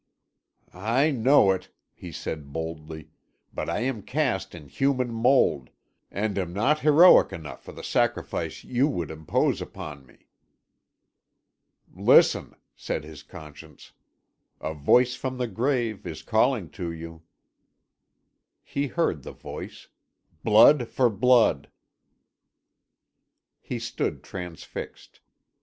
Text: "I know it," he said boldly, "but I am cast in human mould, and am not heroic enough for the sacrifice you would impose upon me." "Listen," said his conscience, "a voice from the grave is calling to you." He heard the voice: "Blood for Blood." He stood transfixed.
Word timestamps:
"I 0.73 1.11
know 1.11 1.51
it," 1.51 1.69
he 1.93 2.11
said 2.11 2.51
boldly, 2.51 3.11
"but 3.53 3.69
I 3.69 3.81
am 3.81 4.01
cast 4.01 4.55
in 4.55 4.67
human 4.67 5.11
mould, 5.13 5.69
and 6.09 6.39
am 6.39 6.53
not 6.53 6.79
heroic 6.79 7.31
enough 7.31 7.63
for 7.63 7.71
the 7.71 7.83
sacrifice 7.83 8.63
you 8.63 8.87
would 8.87 9.11
impose 9.11 9.61
upon 9.61 10.07
me." 10.07 10.25
"Listen," 11.95 12.55
said 12.75 13.03
his 13.03 13.21
conscience, 13.21 13.91
"a 14.59 14.73
voice 14.73 15.13
from 15.13 15.37
the 15.37 15.45
grave 15.45 16.07
is 16.07 16.23
calling 16.23 16.71
to 16.71 16.91
you." 16.91 17.21
He 18.63 18.87
heard 18.87 19.21
the 19.21 19.33
voice: 19.33 19.87
"Blood 20.43 20.87
for 20.89 21.11
Blood." 21.11 21.69
He 23.59 23.77
stood 23.77 24.23
transfixed. 24.23 25.19